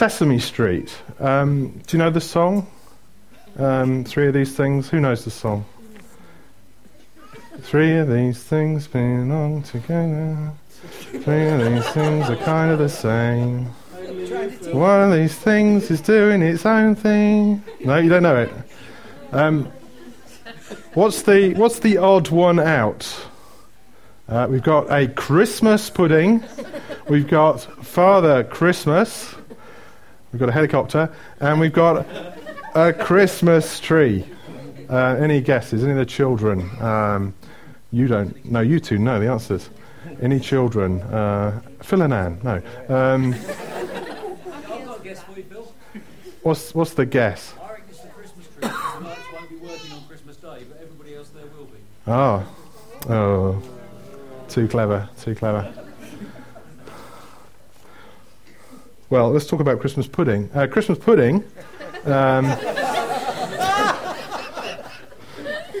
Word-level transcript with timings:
Sesame 0.00 0.38
Street. 0.38 0.96
Um, 1.18 1.78
do 1.86 1.94
you 1.94 2.02
know 2.02 2.08
the 2.08 2.22
song? 2.22 2.66
Um, 3.58 4.02
three 4.02 4.28
of 4.28 4.32
these 4.32 4.56
things. 4.56 4.88
Who 4.88 4.98
knows 4.98 5.26
the 5.26 5.30
song? 5.30 5.66
Three 7.58 7.98
of 7.98 8.08
these 8.08 8.42
things 8.42 8.86
belong 8.86 9.62
together. 9.62 10.52
Three 11.22 11.48
of 11.50 11.60
these 11.60 11.86
things 11.90 12.30
are 12.30 12.36
kind 12.36 12.70
of 12.70 12.78
the 12.78 12.88
same. 12.88 13.66
One 14.72 15.12
of 15.12 15.18
these 15.18 15.34
things 15.34 15.90
is 15.90 16.00
doing 16.00 16.40
its 16.40 16.64
own 16.64 16.94
thing. 16.94 17.62
No, 17.80 17.98
you 17.98 18.08
don't 18.08 18.22
know 18.22 18.36
it. 18.36 18.52
Um, 19.32 19.70
what's 20.94 21.24
the 21.24 21.52
what's 21.56 21.80
the 21.80 21.98
odd 21.98 22.30
one 22.30 22.58
out? 22.58 23.26
Uh, 24.30 24.46
we've 24.48 24.62
got 24.62 24.90
a 24.90 25.08
Christmas 25.08 25.90
pudding. 25.90 26.42
We've 27.10 27.28
got 27.28 27.60
Father 27.84 28.44
Christmas. 28.44 29.34
We've 30.32 30.38
got 30.38 30.48
a 30.48 30.52
helicopter, 30.52 31.12
and 31.40 31.58
we've 31.58 31.72
got 31.72 32.06
a 32.74 32.92
Christmas 32.92 33.80
tree. 33.80 34.24
Uh, 34.88 35.16
any 35.20 35.40
guesses? 35.40 35.82
Any 35.82 35.92
of 35.92 35.98
the 35.98 36.06
children? 36.06 36.70
Um, 36.80 37.34
you 37.90 38.06
don't. 38.06 38.44
No, 38.44 38.60
you 38.60 38.78
two 38.78 38.98
know 38.98 39.18
the 39.18 39.28
answers. 39.28 39.70
Any 40.22 40.38
children? 40.38 41.00
Uh, 41.02 41.60
Phil 41.82 42.02
and 42.02 42.12
Anne? 42.12 42.40
No. 42.44 42.62
Um, 42.88 43.32
what's 46.42 46.74
what's 46.74 46.94
the 46.94 47.06
guess? 47.06 47.54
I 47.60 47.72
reckon 47.72 47.84
it's 47.88 48.00
the 48.00 48.08
Christmas 48.08 48.46
tree. 48.46 48.60
The 48.60 48.68
lights 48.68 49.20
won't 49.32 49.48
be 49.48 49.56
working 49.56 49.92
on 49.92 50.04
Christmas 50.04 50.36
Day, 50.36 50.64
but 50.68 50.80
everybody 50.80 51.16
else 51.16 51.30
there 51.30 51.46
will 51.46 51.64
be. 51.64 51.78
Oh, 52.06 52.46
oh, 53.08 53.62
too 54.48 54.68
clever, 54.68 55.08
too 55.20 55.34
clever. 55.34 55.72
Well, 59.10 59.30
let's 59.32 59.46
talk 59.46 59.58
about 59.58 59.80
Christmas 59.80 60.06
pudding. 60.06 60.48
Uh, 60.54 60.68
Christmas 60.68 60.96
pudding. 60.96 61.42
Um, 62.04 62.46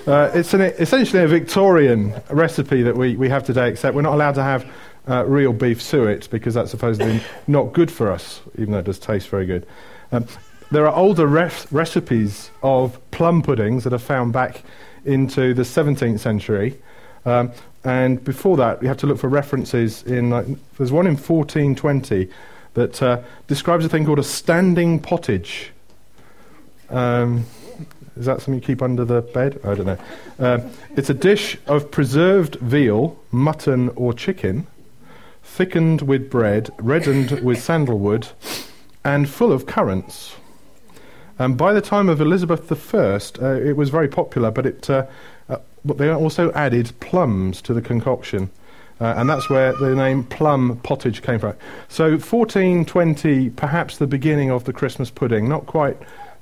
uh, 0.04 0.32
it's 0.34 0.52
an, 0.52 0.62
essentially 0.62 1.22
a 1.22 1.28
Victorian 1.28 2.12
recipe 2.30 2.82
that 2.82 2.96
we, 2.96 3.14
we 3.14 3.28
have 3.28 3.44
today, 3.44 3.68
except 3.68 3.94
we're 3.94 4.02
not 4.02 4.14
allowed 4.14 4.34
to 4.34 4.42
have 4.42 4.68
uh, 5.08 5.24
real 5.26 5.52
beef 5.52 5.80
suet 5.80 6.28
because 6.32 6.54
that's 6.54 6.72
supposedly 6.72 7.20
not 7.46 7.72
good 7.72 7.88
for 7.88 8.10
us, 8.10 8.40
even 8.58 8.72
though 8.72 8.80
it 8.80 8.86
does 8.86 8.98
taste 8.98 9.28
very 9.28 9.46
good. 9.46 9.64
Um, 10.10 10.26
there 10.72 10.88
are 10.88 10.96
older 10.96 11.28
ref- 11.28 11.72
recipes 11.72 12.50
of 12.64 12.98
plum 13.12 13.42
puddings 13.42 13.84
that 13.84 13.92
are 13.92 13.98
found 13.98 14.32
back 14.32 14.64
into 15.04 15.54
the 15.54 15.62
17th 15.62 16.18
century. 16.18 16.80
Um, 17.24 17.52
and 17.84 18.24
before 18.24 18.56
that, 18.56 18.80
we 18.80 18.88
have 18.88 18.96
to 18.98 19.06
look 19.06 19.18
for 19.18 19.28
references 19.28 20.02
in. 20.02 20.30
Like, 20.30 20.46
there's 20.78 20.90
one 20.90 21.06
in 21.06 21.14
1420 21.14 22.28
that 22.74 23.02
uh, 23.02 23.20
describes 23.46 23.84
a 23.84 23.88
thing 23.88 24.04
called 24.04 24.18
a 24.18 24.24
standing 24.24 25.00
pottage. 25.00 25.72
Um, 26.88 27.46
is 28.16 28.26
that 28.26 28.40
something 28.40 28.54
you 28.54 28.60
keep 28.60 28.82
under 28.82 29.04
the 29.04 29.22
bed? 29.22 29.60
I 29.64 29.74
don't 29.74 29.86
know. 29.86 29.98
Uh, 30.38 30.60
it's 30.96 31.10
a 31.10 31.14
dish 31.14 31.56
of 31.66 31.90
preserved 31.90 32.56
veal, 32.56 33.18
mutton, 33.30 33.88
or 33.90 34.12
chicken, 34.12 34.66
thickened 35.42 36.02
with 36.02 36.30
bread, 36.30 36.70
reddened 36.78 37.40
with 37.42 37.62
sandalwood, 37.62 38.28
and 39.04 39.28
full 39.28 39.52
of 39.52 39.66
currants. 39.66 40.36
And 41.38 41.56
by 41.56 41.72
the 41.72 41.80
time 41.80 42.10
of 42.10 42.20
Elizabeth 42.20 42.94
I, 42.94 43.18
uh, 43.40 43.54
it 43.54 43.76
was 43.76 43.88
very 43.88 44.08
popular, 44.08 44.50
but 44.50 44.66
it, 44.66 44.90
uh, 44.90 45.06
uh, 45.48 45.56
but 45.84 45.96
they 45.96 46.10
also 46.10 46.52
added 46.52 46.92
plums 47.00 47.62
to 47.62 47.72
the 47.72 47.80
concoction. 47.80 48.50
Uh, 49.00 49.14
and 49.16 49.28
that's 49.28 49.48
where 49.48 49.72
the 49.72 49.94
name 49.94 50.24
plum 50.24 50.78
pottage 50.82 51.22
came 51.22 51.38
from. 51.38 51.54
So 51.88 52.10
1420, 52.10 53.50
perhaps 53.50 53.96
the 53.96 54.06
beginning 54.06 54.50
of 54.50 54.64
the 54.64 54.72
Christmas 54.72 55.10
pudding. 55.10 55.48
Not 55.48 55.66
quite 55.66 55.96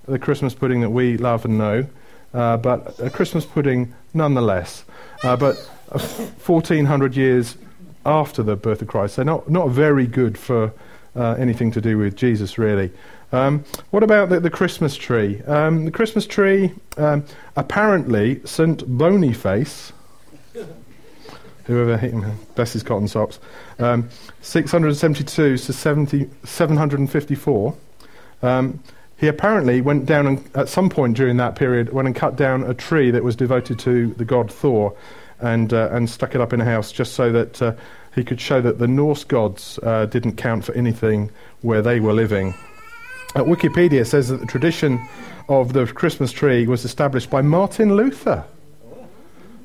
the 0.06 0.18
Christmas 0.18 0.54
pudding 0.54 0.80
that 0.80 0.90
we 0.90 1.16
love 1.16 1.44
and 1.44 1.56
know, 1.56 1.86
uh, 2.34 2.56
but 2.56 2.98
a 2.98 3.10
Christmas 3.10 3.44
pudding 3.44 3.94
nonetheless. 4.12 4.84
Uh, 5.22 5.36
but 5.36 5.56
1400 5.56 7.16
years 7.16 7.56
after 8.04 8.42
the 8.42 8.56
birth 8.56 8.82
of 8.82 8.88
Christ, 8.88 9.14
so 9.14 9.22
not, 9.22 9.48
not 9.50 9.68
very 9.70 10.06
good 10.06 10.36
for 10.36 10.72
uh, 11.14 11.34
anything 11.38 11.70
to 11.72 11.80
do 11.80 11.98
with 11.98 12.16
Jesus, 12.16 12.58
really. 12.58 12.90
Um, 13.30 13.64
what 13.90 14.02
about 14.02 14.30
the, 14.30 14.40
the 14.40 14.50
Christmas 14.50 14.96
tree? 14.96 15.42
Um, 15.42 15.84
the 15.84 15.90
Christmas 15.90 16.26
tree, 16.26 16.72
um, 16.96 17.24
apparently, 17.56 18.40
St. 18.44 18.86
Boniface, 18.96 19.92
whoever 21.68 21.96
hit 21.96 22.12
him, 22.12 22.24
bless 22.56 22.72
his 22.72 22.82
cotton 22.82 23.06
socks, 23.06 23.38
um, 23.78 24.08
672 24.40 25.58
to 25.58 25.72
70, 25.72 26.28
754. 26.44 27.76
Um, 28.42 28.82
he 29.18 29.28
apparently 29.28 29.80
went 29.80 30.06
down 30.06 30.26
and, 30.26 30.56
at 30.56 30.68
some 30.68 30.88
point 30.88 31.16
during 31.16 31.36
that 31.36 31.56
period, 31.56 31.92
went 31.92 32.06
and 32.06 32.16
cut 32.16 32.36
down 32.36 32.64
a 32.64 32.74
tree 32.74 33.10
that 33.10 33.22
was 33.22 33.36
devoted 33.36 33.78
to 33.80 34.14
the 34.14 34.24
god 34.24 34.50
Thor 34.50 34.96
and, 35.40 35.72
uh, 35.72 35.90
and 35.92 36.08
stuck 36.08 36.34
it 36.34 36.40
up 36.40 36.52
in 36.52 36.60
a 36.60 36.64
house 36.64 36.90
just 36.90 37.12
so 37.12 37.30
that 37.32 37.60
uh, 37.62 37.74
he 38.14 38.24
could 38.24 38.40
show 38.40 38.60
that 38.60 38.78
the 38.78 38.88
Norse 38.88 39.24
gods 39.24 39.78
uh, 39.82 40.06
didn't 40.06 40.36
count 40.36 40.64
for 40.64 40.72
anything 40.74 41.30
where 41.60 41.82
they 41.82 42.00
were 42.00 42.12
living. 42.12 42.54
Uh, 43.36 43.44
Wikipedia 43.44 44.06
says 44.06 44.28
that 44.28 44.38
the 44.38 44.46
tradition 44.46 45.06
of 45.48 45.74
the 45.74 45.86
Christmas 45.86 46.32
tree 46.32 46.66
was 46.66 46.84
established 46.84 47.28
by 47.28 47.42
Martin 47.42 47.94
Luther. 47.94 48.44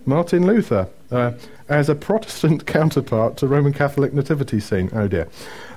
Martin 0.06 0.46
Luther, 0.46 0.88
uh, 1.12 1.32
as 1.70 1.90
a 1.90 1.96
Protestant 1.96 2.66
counterpart 2.68 3.38
to 3.38 3.48
Roman 3.48 3.74
Catholic 3.74 4.14
nativity 4.14 4.60
scene. 4.60 4.90
Oh 4.94 5.08
dear. 5.08 5.28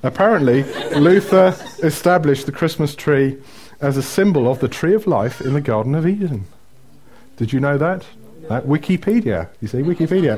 Apparently, 0.02 0.62
Luther 0.94 1.56
established 1.82 2.46
the 2.46 2.52
Christmas 2.52 2.94
tree 2.94 3.38
as 3.80 3.96
a 3.96 4.02
symbol 4.02 4.50
of 4.50 4.60
the 4.60 4.68
tree 4.68 4.94
of 4.94 5.06
life 5.06 5.40
in 5.40 5.54
the 5.54 5.60
Garden 5.60 5.94
of 5.94 6.06
Eden. 6.06 6.46
Did 7.36 7.52
you 7.52 7.60
know 7.60 7.78
that? 7.78 8.06
That 8.48 8.66
Wikipedia. 8.66 9.48
You 9.60 9.68
see, 9.68 9.78
Wikipedia. 9.78 10.36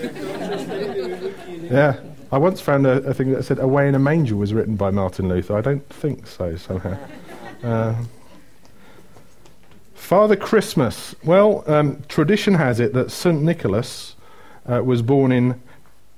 yeah. 1.70 2.00
I 2.32 2.38
once 2.38 2.60
found 2.60 2.86
a, 2.86 2.94
a, 3.04 3.14
thing 3.14 3.30
that 3.32 3.44
said 3.44 3.60
"Away 3.60 3.86
in 3.86 3.94
a 3.94 3.98
Manger" 3.98 4.34
was 4.34 4.52
written 4.52 4.74
by 4.74 4.90
Martin 4.90 5.28
Luther. 5.28 5.56
I 5.56 5.60
don't 5.60 5.88
think 5.88 6.26
so. 6.26 6.56
Somehow. 6.56 6.96
Uh, 7.62 7.94
Father 10.04 10.36
Christmas. 10.36 11.14
Well, 11.24 11.64
um, 11.66 12.02
tradition 12.08 12.52
has 12.52 12.78
it 12.78 12.92
that 12.92 13.10
St. 13.10 13.40
Nicholas 13.40 14.14
uh, 14.70 14.84
was 14.84 15.00
born 15.00 15.32
in 15.32 15.58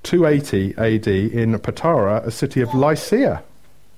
280 0.03 0.75
AD 0.77 1.07
in 1.07 1.57
Patara, 1.57 2.21
a 2.25 2.29
city 2.29 2.59
of 2.59 2.75
Lycia. 2.75 3.41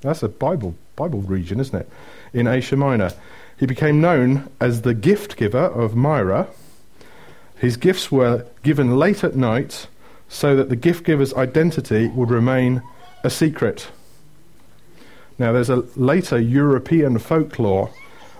That's 0.01 0.21
a 0.21 0.29
Bible, 0.29 0.75
Bible 0.95 1.21
region, 1.21 1.59
isn't 1.59 1.75
it? 1.75 1.89
In 2.33 2.45
Asia 2.45 2.75
Minor. 2.75 3.13
He 3.57 3.65
became 3.65 3.99
known 3.99 4.47
as 4.61 4.83
the 4.83 4.93
gift 4.93 5.37
giver 5.37 5.65
of 5.65 5.95
Myra. 5.95 6.47
His 7.57 7.75
gifts 7.75 8.11
were 8.11 8.45
given 8.61 8.95
late 8.95 9.23
at 9.23 9.35
night 9.35 9.87
so 10.27 10.55
that 10.55 10.69
the 10.69 10.75
gift 10.75 11.03
giver's 11.03 11.33
identity 11.33 12.09
would 12.09 12.29
remain 12.29 12.83
a 13.23 13.31
secret. 13.31 13.89
Now, 15.39 15.51
there's 15.51 15.71
a 15.71 15.83
later 15.95 16.39
European 16.39 17.17
folklore 17.17 17.89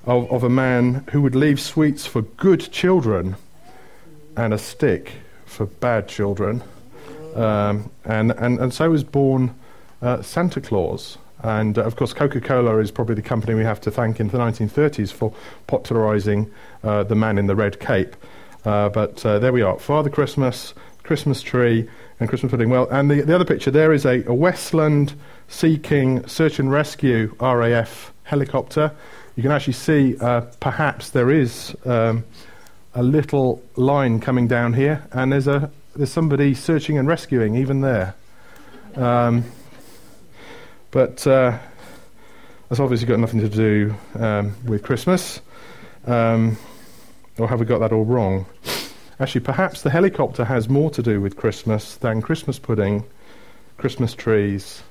of, 0.10 0.32
of 0.32 0.44
a 0.44 0.50
man 0.50 1.06
who 1.12 1.22
would 1.22 1.36
leave 1.36 1.60
sweets 1.60 2.08
for 2.08 2.24
good 2.24 2.72
children 2.72 3.36
and 4.36 4.54
a 4.54 4.58
stick 4.58 5.14
for 5.46 5.68
bad 5.68 6.08
children. 6.08 6.64
Um, 7.36 7.92
and, 8.06 8.32
and, 8.32 8.60
and 8.60 8.74
so 8.74 8.90
was 8.90 9.04
born 9.04 9.54
uh, 10.02 10.24
Santa 10.24 10.62
Claus. 10.62 11.20
And 11.44 11.78
uh, 11.78 11.84
of 11.84 11.96
course, 11.96 12.14
Coca 12.14 12.42
Cola 12.42 12.80
is 12.80 12.90
probably 12.90 13.14
the 13.14 13.22
company 13.22 13.54
we 13.54 13.64
have 13.64 13.80
to 13.82 13.92
thank 13.92 14.20
in 14.20 14.30
the 14.30 14.40
1930s 14.40 15.14
for 15.14 15.32
popularizing 15.68 16.52
uh, 16.84 17.04
the 17.04 17.16
man 17.16 17.38
in 17.38 17.46
the 17.46 17.56
red 17.56 17.80
cape. 17.80 18.16
Uh, 18.66 18.90
but 18.90 19.24
uh, 19.24 19.38
there 19.38 19.54
we 19.54 19.62
are 19.62 19.78
Father 19.78 20.10
Christmas, 20.10 20.74
Christmas 21.04 21.44
tree, 21.44 21.88
and 22.20 22.28
Christmas 22.28 22.50
pudding. 22.50 22.72
Well, 22.72 22.90
and 22.90 23.12
the, 23.12 23.22
the 23.22 23.36
other 23.36 23.46
picture 23.46 23.70
there 23.70 23.94
is 23.94 24.06
a, 24.06 24.24
a 24.26 24.34
Westland 24.34 25.14
Sea 25.50 25.78
King 25.78 26.28
search 26.28 26.58
and 26.58 26.72
rescue 26.72 27.36
RAF 27.40 28.12
helicopter. 28.24 28.92
You 29.40 29.44
can 29.44 29.54
actually 29.54 29.72
see 29.72 30.18
uh, 30.18 30.42
perhaps 30.60 31.12
there 31.12 31.32
is 31.32 31.74
um, 31.86 32.26
a 32.94 33.02
little 33.02 33.64
line 33.78 34.20
coming 34.20 34.50
down 34.50 34.74
here, 34.74 35.08
and 35.14 35.32
there's 35.32 35.48
a 35.48 35.72
there's 35.96 36.12
somebody 36.12 36.54
searching 36.54 36.98
and 36.98 37.08
rescuing 37.08 37.56
even 37.56 37.80
there. 37.80 38.16
Um, 38.98 39.46
but 40.92 41.26
uh, 41.26 41.58
that's 42.68 42.82
obviously 42.82 43.08
got 43.08 43.22
nothing 43.22 43.40
to 43.40 43.48
do 43.48 43.96
um, 44.16 44.58
with 44.66 44.84
Christmas. 44.84 45.40
Um, 46.06 46.58
or 47.38 47.48
have 47.48 47.62
we 47.62 47.66
got 47.66 47.80
that 47.80 47.94
all 47.94 48.04
wrong? 48.04 48.46
Actually, 49.22 49.46
perhaps 49.46 49.84
the 49.84 49.90
helicopter 49.90 50.44
has 50.44 50.68
more 50.68 50.92
to 50.92 51.02
do 51.02 51.22
with 51.22 51.38
Christmas 51.38 51.96
than 51.96 52.22
Christmas 52.22 52.60
pudding, 52.60 53.06
Christmas 53.78 54.14
trees, 54.14 54.84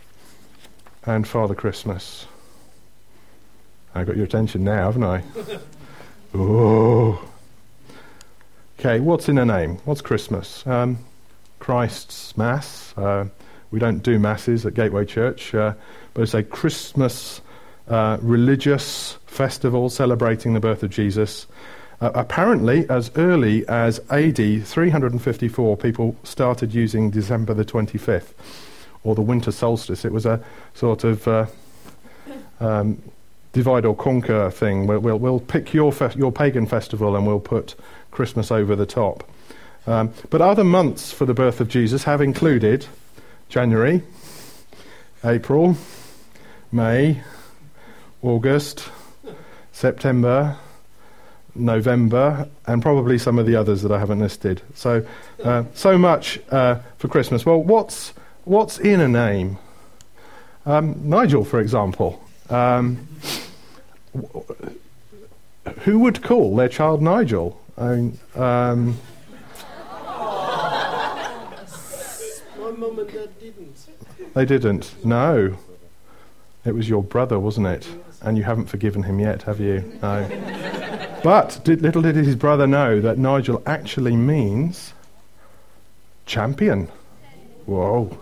and 1.04 1.28
Father 1.28 1.54
Christmas. 1.54 2.24
I 3.94 4.05
got 4.05 4.17
your 4.17 4.25
attention 4.25 4.64
now, 4.64 4.87
haven't 4.93 5.05
I? 5.05 5.23
oh. 6.35 7.25
Okay, 8.79 9.00
what's 9.00 9.29
in 9.29 9.38
a 9.38 9.44
name? 9.44 9.79
What's 9.85 10.00
Christmas? 10.00 10.67
Um, 10.67 10.99
Christ's 11.58 12.37
Mass. 12.37 12.94
Uh, 12.96 13.26
we 13.70 13.79
don't 13.79 14.02
do 14.02 14.19
masses 14.19 14.64
at 14.64 14.75
Gateway 14.75 15.05
Church, 15.05 15.55
uh, 15.55 15.75
but 16.14 16.23
it's 16.23 16.35
a 16.35 16.43
Christmas 16.43 17.40
uh, 17.88 18.19
religious 18.20 19.19
festival 19.26 19.90
celebrating 19.90 20.55
the 20.55 20.61
birth 20.61 20.82
of 20.82 20.90
Jesus. 20.90 21.46
Uh, 22.00 22.11
apparently, 22.14 22.88
as 22.88 23.11
early 23.17 23.67
as 23.69 23.99
AD 24.11 24.37
354, 24.64 25.76
people 25.76 26.17
started 26.23 26.73
using 26.73 27.11
December 27.11 27.55
the 27.55 27.64
25th, 27.64 28.32
or 29.02 29.14
the 29.14 29.23
winter 29.23 29.50
solstice. 29.50 30.05
It 30.05 30.12
was 30.12 30.25
a 30.25 30.43
sort 30.75 31.02
of 31.02 31.26
uh, 31.26 31.46
um, 32.61 33.02
divide 33.52 33.84
or 33.84 33.94
conquer 33.96 34.50
thing. 34.50 34.86
We'll, 34.86 35.00
we'll, 35.00 35.18
we'll 35.18 35.40
pick 35.40 35.72
your, 35.72 35.92
fe- 35.92 36.12
your 36.16 36.32
pagan 36.32 36.66
festival 36.66 37.16
and 37.16 37.26
we'll 37.26 37.40
put 37.40 37.74
Christmas 38.10 38.50
over 38.50 38.76
the 38.76 38.86
top. 38.86 39.28
Um, 39.86 40.12
but 40.30 40.40
other 40.40 40.64
months 40.64 41.12
for 41.12 41.24
the 41.24 41.34
birth 41.34 41.60
of 41.60 41.68
Jesus 41.68 42.04
have 42.04 42.20
included 42.20 42.86
January, 43.48 44.02
April, 45.24 45.76
May, 46.70 47.22
August, 48.22 48.90
September, 49.72 50.56
November, 51.54 52.48
and 52.66 52.82
probably 52.82 53.18
some 53.18 53.38
of 53.38 53.46
the 53.46 53.56
others 53.56 53.82
that 53.82 53.90
I 53.90 53.98
haven't 53.98 54.20
listed. 54.20 54.60
So, 54.74 55.06
uh, 55.42 55.64
so 55.74 55.96
much 55.96 56.38
uh, 56.50 56.80
for 56.98 57.08
Christmas. 57.08 57.46
Well, 57.46 57.62
what's 57.62 58.12
what's 58.44 58.78
in 58.78 59.00
a 59.00 59.08
name? 59.08 59.58
Um, 60.66 61.08
Nigel, 61.08 61.44
for 61.44 61.60
example. 61.60 62.22
Um, 62.50 63.06
who 65.80 65.98
would 66.00 66.22
call 66.22 66.56
their 66.56 66.68
child 66.68 67.02
Nigel? 67.02 67.60
I 67.76 67.88
mean, 67.94 68.18
um, 68.34 68.96
My 72.58 72.70
mum 72.76 72.98
and 72.98 73.12
dad 73.12 73.28
didn't. 73.40 73.76
they 74.34 74.44
didn't. 74.44 75.04
No, 75.04 75.56
it 76.64 76.74
was 76.74 76.88
your 76.88 77.02
brother, 77.02 77.38
wasn't 77.38 77.66
it? 77.66 77.88
And 78.22 78.36
you 78.36 78.42
haven't 78.44 78.66
forgiven 78.66 79.02
him 79.04 79.20
yet, 79.20 79.42
have 79.42 79.60
you? 79.60 79.84
No. 80.02 81.20
but 81.22 81.60
did, 81.64 81.82
little 81.82 82.02
did 82.02 82.16
his 82.16 82.34
brother 82.34 82.66
know 82.66 83.00
that 83.00 83.16
Nigel 83.18 83.62
actually 83.66 84.16
means 84.16 84.92
champion. 86.26 86.88
Whoa! 87.66 88.18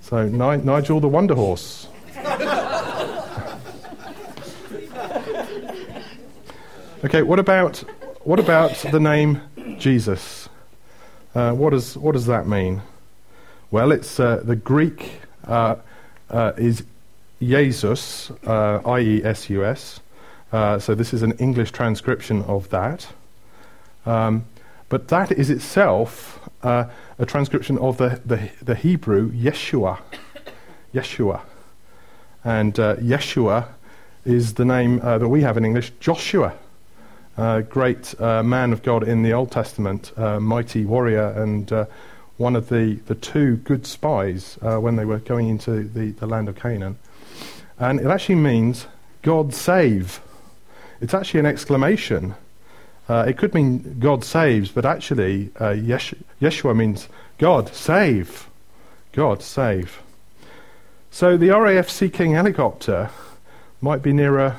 So 0.00 0.26
Ni- 0.28 0.56
Nigel 0.64 0.98
the 1.00 1.08
Wonder 1.08 1.34
Horse. 1.34 1.88
Okay, 7.04 7.20
what 7.20 7.38
about 7.38 7.84
what 8.22 8.40
about 8.40 8.74
the 8.90 8.98
name 8.98 9.42
Jesus? 9.78 10.48
Uh, 11.34 11.52
what 11.52 11.70
does 11.70 11.98
what 11.98 12.12
does 12.12 12.24
that 12.24 12.46
mean? 12.46 12.80
Well, 13.70 13.92
it's 13.92 14.18
uh, 14.18 14.40
the 14.42 14.56
Greek 14.56 15.20
uh, 15.46 15.76
uh, 16.30 16.52
is 16.56 16.82
Jesus, 17.42 18.30
uh, 18.46 18.80
I-E-S-U-S. 18.86 20.00
Uh, 20.50 20.78
so 20.78 20.94
this 20.94 21.12
is 21.12 21.22
an 21.22 21.32
English 21.32 21.72
transcription 21.72 22.40
of 22.44 22.70
that. 22.70 23.08
Um, 24.06 24.46
but 24.88 25.08
that 25.08 25.30
is 25.30 25.50
itself 25.50 26.48
a 26.62 26.88
transcription 27.26 27.76
of 27.76 27.98
the, 27.98 28.22
the, 28.24 28.50
the 28.62 28.74
Hebrew 28.74 29.30
Yeshua. 29.30 29.98
Yeshua. 30.94 31.42
And 32.42 32.72
Yeshua 32.72 33.68
is 34.24 34.54
the 34.54 34.64
name 34.64 35.00
that 35.00 35.28
we 35.28 35.42
have 35.42 35.58
in 35.58 35.66
English, 35.66 35.92
Joshua. 36.00 36.54
Uh, 37.36 37.62
great 37.62 38.14
uh, 38.20 38.44
man 38.44 38.72
of 38.72 38.84
God 38.84 39.02
in 39.02 39.24
the 39.24 39.32
Old 39.32 39.50
Testament, 39.50 40.12
uh, 40.16 40.38
mighty 40.38 40.84
warrior, 40.84 41.30
and 41.30 41.72
uh, 41.72 41.86
one 42.36 42.54
of 42.54 42.68
the, 42.68 42.94
the 43.06 43.16
two 43.16 43.56
good 43.56 43.86
spies 43.86 44.56
uh, 44.62 44.78
when 44.78 44.94
they 44.94 45.04
were 45.04 45.18
going 45.18 45.48
into 45.48 45.82
the, 45.82 46.12
the 46.12 46.26
land 46.26 46.48
of 46.48 46.54
Canaan. 46.54 46.96
And 47.76 47.98
it 47.98 48.06
actually 48.06 48.36
means 48.36 48.86
God 49.22 49.52
save. 49.52 50.20
It's 51.00 51.12
actually 51.12 51.40
an 51.40 51.46
exclamation. 51.46 52.36
It 53.08 53.36
could 53.36 53.52
mean 53.52 53.98
God 53.98 54.24
saves, 54.24 54.70
but 54.70 54.86
actually, 54.86 55.50
Yesh- 55.60 56.14
Yeshua 56.40 56.74
means 56.74 57.08
God 57.38 57.74
save. 57.74 58.48
God 59.12 59.42
save. 59.42 60.00
So 61.10 61.36
the 61.36 61.50
RAF 61.50 61.90
Sea 61.90 62.08
King 62.08 62.32
helicopter 62.32 63.10
might 63.80 64.02
be 64.02 64.12
nearer 64.12 64.56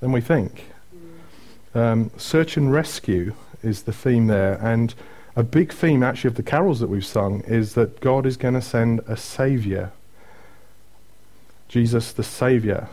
than 0.00 0.12
we 0.12 0.20
think. 0.20 0.69
Um, 1.74 2.10
search 2.16 2.56
and 2.56 2.72
rescue 2.72 3.34
is 3.62 3.82
the 3.82 3.92
theme 3.92 4.26
there, 4.26 4.54
and 4.54 4.94
a 5.36 5.42
big 5.42 5.72
theme 5.72 6.02
actually 6.02 6.28
of 6.28 6.34
the 6.34 6.42
carols 6.42 6.80
that 6.80 6.88
we've 6.88 7.04
sung 7.04 7.40
is 7.42 7.74
that 7.74 8.00
God 8.00 8.26
is 8.26 8.36
going 8.36 8.54
to 8.54 8.62
send 8.62 9.00
a 9.06 9.16
saviour. 9.16 9.92
Jesus 11.70 12.12
the 12.12 12.24
Saviour. 12.24 12.88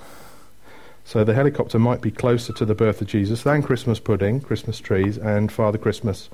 So 1.03 1.23
the 1.23 1.33
helicopter 1.33 1.79
might 1.79 1.99
be 1.99 2.11
closer 2.11 2.53
to 2.53 2.63
the 2.63 2.75
birth 2.75 3.01
of 3.01 3.07
Jesus 3.07 3.41
than 3.41 3.63
Christmas 3.63 3.99
pudding, 3.99 4.39
Christmas 4.39 4.79
trees, 4.79 5.17
and 5.17 5.51
Father 5.51 5.79
Christmas 5.79 6.29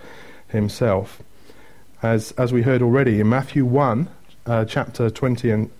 himself. 0.50 1.24
As, 2.02 2.34
as 2.34 2.52
we 2.52 2.64
heard 2.64 2.82
already 2.82 3.22
in 3.22 3.30
Matthew 3.30 3.64
1, 3.64 4.10
uh, 4.46 4.66
chapter 4.66 5.10
20 5.10 5.52
and 5.52 5.72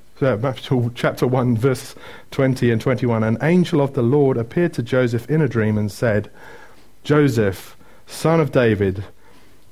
chapter 0.96 1.28
1, 1.28 1.58
verse 1.58 1.96
20 2.32 2.72
and 2.72 2.82
21, 2.82 3.24
an 3.24 3.38
angel 3.42 3.82
of 3.82 3.94
the 3.94 4.02
Lord 4.02 4.38
appeared 4.38 4.74
to 4.74 4.84
Joseph 4.84 5.30
in 5.30 5.42
a 5.42 5.48
dream 5.48 5.78
and 5.78 5.92
said, 5.92 6.32
Joseph, 7.04 7.76
son 8.08 8.40
of 8.40 8.52
David, 8.52 9.04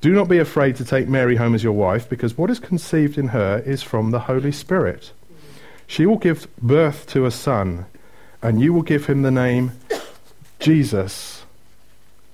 do 0.01 0.11
not 0.13 0.27
be 0.27 0.39
afraid 0.39 0.75
to 0.77 0.85
take 0.85 1.07
Mary 1.07 1.35
home 1.35 1.53
as 1.53 1.63
your 1.63 1.73
wife, 1.73 2.09
because 2.09 2.37
what 2.37 2.49
is 2.49 2.59
conceived 2.59 3.17
in 3.17 3.29
her 3.29 3.59
is 3.65 3.83
from 3.83 4.11
the 4.11 4.21
Holy 4.21 4.51
Spirit. 4.51 5.11
She 5.87 6.05
will 6.05 6.17
give 6.17 6.47
birth 6.57 7.05
to 7.07 7.25
a 7.25 7.31
son, 7.31 7.85
and 8.41 8.59
you 8.59 8.73
will 8.73 8.81
give 8.81 9.05
him 9.05 9.21
the 9.21 9.31
name 9.31 9.73
Jesus, 10.59 11.43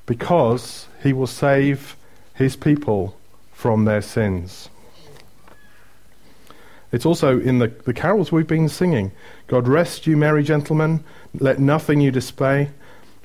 because 0.05 0.87
he 1.03 1.11
will 1.11 1.27
save 1.27 1.97
his 2.33 2.55
people 2.55 3.17
from 3.51 3.85
their 3.85 4.01
sins. 4.01 4.69
It's 6.97 7.05
also 7.05 7.39
in 7.39 7.59
the, 7.59 7.67
the 7.67 7.93
carols 7.93 8.31
we've 8.31 8.47
been 8.47 8.69
singing. 8.69 9.11
God 9.45 9.67
rest 9.67 10.07
you, 10.07 10.17
merry 10.17 10.41
gentlemen, 10.41 11.03
let 11.35 11.59
nothing 11.59 12.01
you 12.01 12.09
display. 12.09 12.71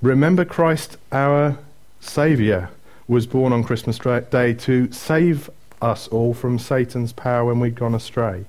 Remember 0.02 0.44
Christ 0.44 0.98
our 1.10 1.56
Saviour 1.98 2.68
was 3.08 3.26
born 3.26 3.50
on 3.50 3.64
Christmas 3.64 3.98
Day 3.98 4.52
to 4.52 4.92
save 4.92 5.48
us 5.80 6.06
all 6.08 6.34
from 6.34 6.58
Satan's 6.58 7.14
power 7.14 7.46
when 7.46 7.60
we'd 7.60 7.74
gone 7.74 7.94
astray. 7.94 8.44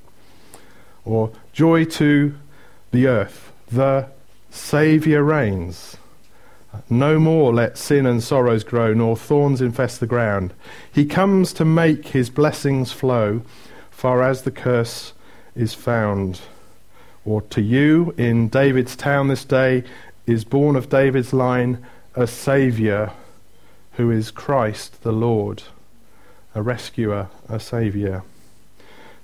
Or 1.06 1.32
joy 1.54 1.86
to 1.86 2.36
the 2.92 3.08
earth, 3.08 3.54
the 3.72 4.10
Saviour 4.50 5.24
reigns. 5.24 5.96
No 6.90 7.18
more 7.18 7.54
let 7.54 7.78
sin 7.78 8.06
and 8.06 8.22
sorrows 8.22 8.66
grow, 8.66 8.94
nor 8.94 9.16
thorns 9.16 9.62
infest 9.62 10.02
the 10.02 10.06
ground. 10.06 10.54
He 10.92 11.06
comes 11.06 11.54
to 11.54 11.64
make 11.64 12.08
his 12.08 12.30
blessings 12.30 12.92
flow, 12.92 13.44
far 13.94 14.22
as 14.22 14.42
the 14.42 14.52
curse 14.52 15.14
is 15.56 15.74
found. 15.74 16.42
Or 17.26 17.42
to 17.44 17.62
you 17.62 18.14
in 18.18 18.50
David's 18.50 18.96
town 18.96 19.30
this 19.30 19.46
day 19.46 19.84
is 20.26 20.44
born 20.44 20.76
of 20.76 20.90
David's 20.90 21.34
line 21.34 21.86
a 22.16 22.28
Saviour 22.28 23.14
who 23.94 24.12
is 24.12 24.32
Christ 24.32 25.04
the 25.04 25.12
Lord, 25.12 25.64
a 26.54 26.62
rescuer, 26.62 27.30
a 27.48 27.60
Saviour. 27.60 28.24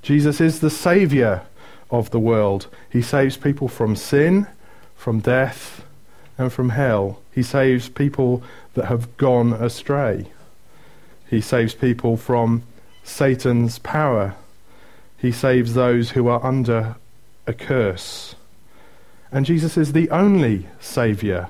Jesus 0.02 0.40
is 0.40 0.60
the 0.60 0.70
Saviour 0.70 1.44
of 1.92 2.12
the 2.12 2.20
world. 2.20 2.68
He 2.90 3.02
saves 3.02 3.36
people 3.36 3.68
from 3.68 3.96
sin, 3.96 4.48
from 4.96 5.20
death, 5.20 5.84
and 6.38 6.54
from 6.54 6.70
hell. 6.70 7.22
He 7.34 7.44
saves 7.44 7.90
people 7.90 8.44
that 8.76 8.86
have 8.86 9.18
gone 9.18 9.54
astray. 9.54 10.28
He 11.30 11.42
saves 11.42 11.74
people 11.74 12.16
from 12.16 12.64
Satan's 13.04 13.80
power. 13.80 14.36
He 15.20 15.32
saves 15.32 15.74
those 15.74 16.12
who 16.12 16.28
are 16.28 16.44
under 16.44 16.96
a 17.46 17.54
curse. 17.54 18.36
And 19.32 19.46
Jesus 19.46 19.78
is 19.78 19.92
the 19.92 20.10
only 20.10 20.68
Saviour 20.80 21.50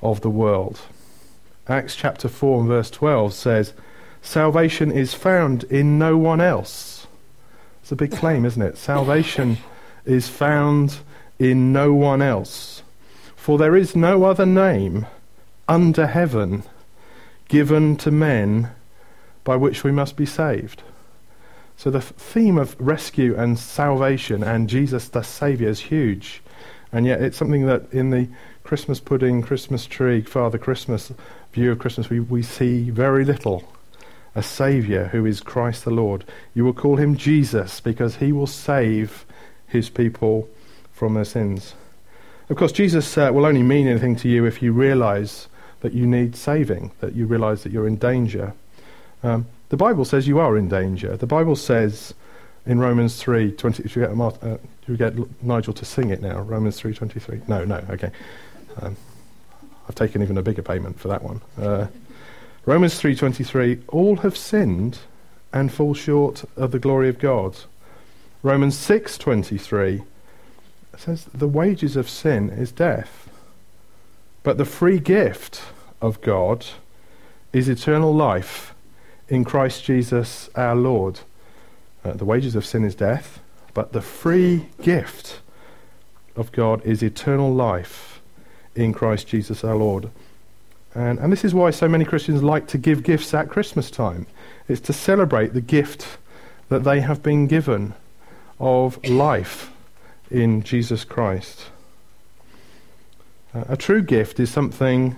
of 0.00 0.20
the 0.20 0.30
world. 0.30 0.80
Acts 1.68 1.96
chapter 1.96 2.28
4 2.28 2.60
and 2.60 2.68
verse 2.68 2.90
12 2.90 3.34
says, 3.34 3.72
Salvation 4.22 4.92
is 4.92 5.14
found 5.14 5.64
in 5.64 5.98
no 5.98 6.16
one 6.16 6.40
else. 6.40 7.06
It's 7.82 7.92
a 7.92 7.96
big 7.96 8.12
claim, 8.12 8.44
isn't 8.44 8.62
it? 8.62 8.78
Salvation 8.78 9.58
is 10.04 10.28
found 10.28 10.98
in 11.38 11.72
no 11.72 11.92
one 11.92 12.22
else. 12.22 12.82
For 13.34 13.58
there 13.58 13.76
is 13.76 13.96
no 13.96 14.24
other 14.24 14.46
name 14.46 15.06
under 15.68 16.06
heaven 16.06 16.62
given 17.48 17.96
to 17.96 18.10
men 18.10 18.70
by 19.44 19.56
which 19.56 19.84
we 19.84 19.92
must 19.92 20.16
be 20.16 20.26
saved. 20.26 20.82
So 21.76 21.90
the 21.90 22.00
theme 22.00 22.58
of 22.58 22.74
rescue 22.78 23.36
and 23.36 23.58
salvation 23.58 24.42
and 24.42 24.68
Jesus 24.68 25.08
the 25.08 25.22
Saviour 25.22 25.70
is 25.70 25.80
huge. 25.80 26.42
And 26.92 27.04
yet 27.04 27.20
it's 27.20 27.36
something 27.36 27.66
that 27.66 27.92
in 27.92 28.10
the 28.10 28.28
Christmas 28.64 29.00
pudding, 29.00 29.42
Christmas 29.42 29.86
tree, 29.86 30.22
Father 30.22 30.58
Christmas 30.58 31.12
view 31.52 31.70
of 31.70 31.78
Christmas, 31.78 32.08
we, 32.08 32.20
we 32.20 32.42
see 32.42 32.90
very 32.90 33.24
little. 33.24 33.64
A 34.34 34.42
Saviour 34.42 35.06
who 35.06 35.24
is 35.24 35.40
Christ 35.40 35.84
the 35.84 35.90
Lord. 35.90 36.24
You 36.54 36.64
will 36.64 36.74
call 36.74 36.96
him 36.96 37.16
Jesus 37.16 37.80
because 37.80 38.16
he 38.16 38.32
will 38.32 38.46
save 38.46 39.24
his 39.66 39.88
people 39.88 40.48
from 40.92 41.14
their 41.14 41.24
sins. 41.24 41.74
Of 42.48 42.56
course, 42.56 42.72
Jesus 42.72 43.18
uh, 43.18 43.30
will 43.32 43.44
only 43.44 43.62
mean 43.62 43.88
anything 43.88 44.14
to 44.16 44.28
you 44.28 44.44
if 44.44 44.62
you 44.62 44.72
realize 44.72 45.48
that 45.80 45.92
you 45.92 46.06
need 46.06 46.36
saving, 46.36 46.92
that 47.00 47.14
you 47.14 47.26
realize 47.26 47.62
that 47.62 47.72
you're 47.72 47.86
in 47.86 47.96
danger. 47.96 48.54
Um, 49.22 49.46
the 49.68 49.76
Bible 49.76 50.04
says 50.04 50.28
you 50.28 50.38
are 50.38 50.56
in 50.56 50.68
danger. 50.68 51.16
The 51.16 51.26
Bible 51.26 51.56
says 51.56 52.14
in 52.66 52.78
Romans 52.78 53.16
3, 53.16 53.52
20, 53.52 53.88
should 53.88 54.00
get, 54.00 54.10
uh, 54.10 54.56
get 54.96 55.42
Nigel 55.42 55.72
to 55.72 55.84
sing 55.84 56.10
it 56.10 56.20
now? 56.20 56.40
Romans 56.40 56.78
3, 56.78 56.94
23. 56.94 57.42
No, 57.48 57.64
no, 57.64 57.82
okay. 57.90 58.10
Um, 58.80 58.96
I've 59.88 59.94
taken 59.94 60.22
even 60.22 60.36
a 60.36 60.42
bigger 60.42 60.62
payment 60.62 60.98
for 60.98 61.08
that 61.08 61.22
one. 61.22 61.40
Uh, 61.60 61.86
Romans 62.64 63.00
3:23 63.00 63.82
all 63.88 64.16
have 64.16 64.36
sinned 64.36 64.98
and 65.52 65.72
fall 65.72 65.94
short 65.94 66.44
of 66.56 66.72
the 66.72 66.80
glory 66.80 67.08
of 67.08 67.20
God. 67.20 67.56
Romans 68.42 68.76
6:23 68.76 70.02
says 70.98 71.26
the 71.32 71.46
wages 71.46 71.94
of 71.94 72.08
sin 72.08 72.50
is 72.50 72.72
death. 72.72 73.28
But 74.42 74.58
the 74.58 74.64
free 74.64 74.98
gift 74.98 75.62
of 76.00 76.20
God 76.22 76.66
is 77.52 77.68
eternal 77.68 78.12
life 78.12 78.74
in 79.28 79.44
Christ 79.44 79.84
Jesus 79.84 80.48
our 80.54 80.76
Lord. 80.76 81.20
Uh, 82.04 82.12
the 82.12 82.24
wages 82.24 82.54
of 82.54 82.64
sin 82.64 82.84
is 82.84 82.94
death, 82.94 83.40
but 83.74 83.92
the 83.92 84.00
free 84.00 84.66
gift 84.82 85.40
of 86.36 86.52
God 86.52 86.84
is 86.84 87.02
eternal 87.02 87.52
life 87.52 88.20
in 88.74 88.92
Christ 88.92 89.26
Jesus 89.26 89.64
our 89.64 89.76
Lord. 89.76 90.10
And, 90.94 91.18
and 91.18 91.32
this 91.32 91.44
is 91.44 91.54
why 91.54 91.70
so 91.70 91.88
many 91.88 92.04
Christians 92.04 92.42
like 92.42 92.68
to 92.68 92.78
give 92.78 93.02
gifts 93.02 93.34
at 93.34 93.50
Christmas 93.50 93.90
time. 93.90 94.26
It's 94.68 94.80
to 94.82 94.92
celebrate 94.92 95.52
the 95.52 95.60
gift 95.60 96.18
that 96.68 96.84
they 96.84 97.00
have 97.00 97.22
been 97.22 97.46
given 97.46 97.94
of 98.58 99.04
life 99.06 99.70
in 100.30 100.62
Jesus 100.62 101.04
Christ. 101.04 101.66
Uh, 103.54 103.64
a 103.68 103.76
true 103.76 104.02
gift 104.02 104.40
is 104.40 104.50
something 104.50 105.16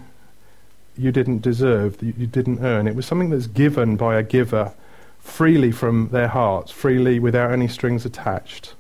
you 0.99 1.13
didn't 1.13 1.43
deserve, 1.43 2.03
you, 2.03 2.13
you 2.17 2.27
didn't 2.27 2.65
earn. 2.65 2.89
It 2.89 2.95
was 2.95 3.07
something 3.07 3.31
that's 3.31 3.47
given 3.47 3.97
by 3.97 4.17
a 4.17 4.23
giver 4.23 4.73
freely 5.21 5.71
from 5.71 6.09
their 6.09 6.29
hearts, 6.29 6.71
freely 6.71 7.19
without 7.19 7.53
any 7.53 7.69
strings 7.69 8.05
attached. 8.05 8.75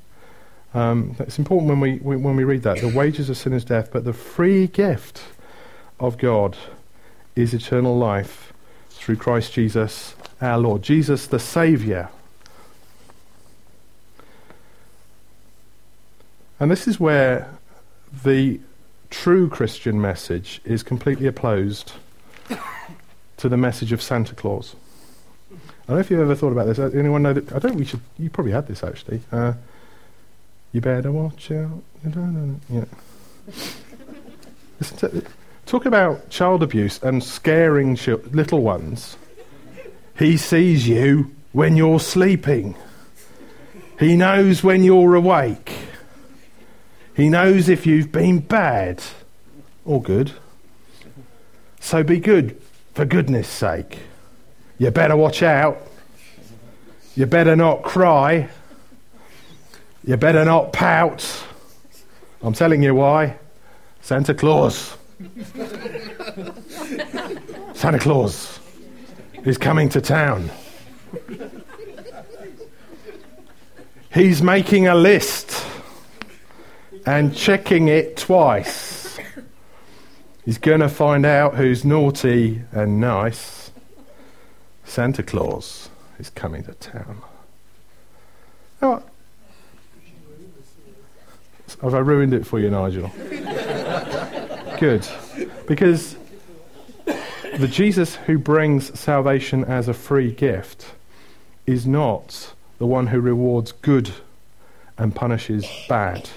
Um, 0.75 1.17
it's 1.19 1.39
important 1.39 1.69
when 1.69 1.81
we, 1.81 1.97
when 1.99 2.37
we 2.37 2.45
read 2.45 2.63
that. 2.63 2.81
The 2.81 2.89
wages 2.89 3.31
of 3.31 3.37
sin 3.37 3.53
is 3.53 3.65
death, 3.65 3.91
but 3.93 4.05
the 4.05 4.13
free 4.13 4.67
gift 4.67 5.23
of 5.99 6.19
God 6.19 6.57
is 7.35 7.55
eternal 7.55 7.97
life 7.97 8.53
through 8.91 9.17
Christ 9.17 9.53
Jesus 9.53 10.15
our 10.41 10.59
Lord. 10.59 10.83
Jesus 10.83 11.27
the 11.27 11.39
Saviour. 11.39 12.11
And 16.61 16.71
this 16.71 16.89
is 16.89 16.99
where 16.99 17.57
the 18.25 18.61
true 19.11 19.49
Christian 19.49 20.01
message 20.01 20.61
is 20.65 20.83
completely 20.83 21.27
opposed 21.27 21.93
to 23.39 23.49
the 23.49 23.57
message 23.57 23.93
of 23.93 24.03
Santa 24.03 24.35
Claus. 24.35 24.75
I 25.51 25.57
don't 25.89 25.97
know 25.97 26.01
if 26.01 26.11
you've 26.11 26.21
ever 26.21 26.35
thought 26.35 26.53
about 26.53 26.67
this. 26.67 26.79
Anyone 26.79 27.23
know 27.23 27.33
that? 27.33 27.53
I 27.53 27.59
don't. 27.59 27.77
We 27.77 27.85
should. 27.85 28.01
You 28.19 28.31
probably 28.31 28.53
had 28.53 28.67
this 28.67 28.85
actually. 28.85 29.23
Uh, 29.33 29.55
you 30.73 30.81
better 30.81 31.11
watch 31.11 31.51
out. 31.51 31.83
Yeah. 32.69 32.85
Listen 34.79 35.27
talk 35.69 35.85
about 35.85 36.31
child 36.31 36.63
abuse 36.63 36.99
and 37.03 37.23
scaring 37.23 37.95
ch- 37.95 38.09
little 38.33 38.63
ones. 38.63 39.19
He 40.19 40.39
sees 40.39 40.89
you 40.89 41.31
when 41.53 41.77
you're 41.77 42.01
sleeping. 42.01 42.75
He 44.01 44.17
knows 44.17 44.65
when 44.65 44.83
you're 44.83 45.15
awake. 45.15 45.77
He 47.15 47.29
knows 47.29 47.69
if 47.69 47.87
you've 47.87 48.11
been 48.11 48.39
bad 48.39 49.03
or 49.85 50.01
good. 50.01 50.33
So 51.81 52.03
be 52.03 52.19
good, 52.19 52.61
for 52.95 53.05
goodness 53.05 53.49
sake. 53.49 53.99
You 54.79 54.91
better 54.91 55.17
watch 55.17 55.43
out. 55.43 55.79
You 57.15 57.27
better 57.27 57.57
not 57.57 57.83
cry. 57.83 58.49
You 60.05 60.17
better 60.17 60.45
not 60.45 60.73
pout. 60.73 61.45
I'm 62.43 62.53
telling 62.53 62.83
you 62.83 62.95
why. 62.95 63.37
Santa 64.01 64.35
Claus. 64.35 64.97
Santa 67.75 67.99
Claus 67.99 68.61
is 69.45 69.59
coming 69.59 69.89
to 69.89 70.01
town. 70.01 70.51
He's 74.13 74.43
making 74.43 74.87
a 74.87 74.95
list 74.95 75.67
and 77.05 77.35
checking 77.35 77.89
it 77.89 78.17
twice. 78.17 79.08
He's 80.49 80.57
going 80.57 80.81
to 80.81 80.89
find 80.89 81.27
out 81.27 81.57
who's 81.57 81.85
naughty 81.85 82.63
and 82.73 82.99
nice. 82.99 83.71
Santa 84.83 85.23
Claus 85.23 85.91
is 86.19 86.31
coming 86.31 86.65
to 86.65 86.73
town. 86.73 87.21
Now, 88.81 89.03
have 91.83 91.93
I 91.93 91.99
ruined 91.99 92.33
it 92.33 92.47
for 92.47 92.59
you, 92.59 92.71
Nigel? 92.71 93.09
Good. 94.81 95.07
Because 95.67 96.17
the 97.59 97.69
Jesus 97.69 98.15
who 98.15 98.39
brings 98.39 98.99
salvation 98.99 99.67
as 99.67 99.87
a 99.87 99.93
free 99.93 100.33
gift 100.33 100.87
is 101.67 101.87
not 101.87 102.55
the 102.79 102.87
one 102.87 103.09
who 103.09 103.21
rewards 103.21 103.73
good 103.73 104.13
and 104.97 105.15
punishes 105.15 105.67
bad. 105.91 106.31